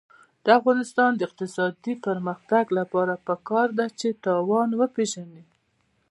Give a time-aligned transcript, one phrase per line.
[0.43, 5.43] د افغانستان د اقتصادي پرمختګ لپاره پکار ده چې تاوان وپېژنو.